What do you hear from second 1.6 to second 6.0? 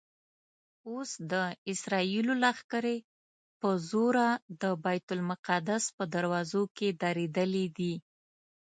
اسرائیلو لښکرې په زوره د بیت المقدس